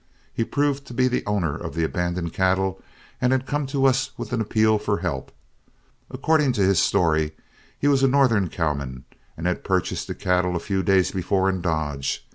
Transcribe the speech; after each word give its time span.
He 0.33 0.43
proved 0.43 0.87
to 0.87 0.95
be 0.95 1.07
the 1.07 1.23
owner 1.27 1.55
of 1.55 1.75
the 1.75 1.83
abandoned 1.83 2.33
cattle, 2.33 2.81
and 3.21 3.31
had 3.31 3.45
come 3.45 3.67
to 3.67 3.85
us 3.85 4.09
with 4.17 4.33
an 4.33 4.41
appeal 4.41 4.79
for 4.79 4.97
help. 4.97 5.31
According 6.09 6.53
to 6.53 6.63
his 6.63 6.79
story, 6.79 7.33
he 7.77 7.87
was 7.87 8.01
a 8.01 8.07
Northern 8.07 8.49
cowman 8.49 9.05
and 9.37 9.45
had 9.45 9.63
purchased 9.63 10.07
the 10.07 10.15
cattle 10.15 10.55
a 10.55 10.59
few 10.59 10.81
days 10.81 11.11
before 11.11 11.49
in 11.49 11.61
Dodge. 11.61 12.27